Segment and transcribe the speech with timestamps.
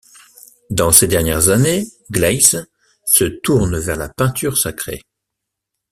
[0.71, 2.65] Dans ses dernières années, Gleizes
[3.05, 5.03] se tourne vers la peinture sacrée.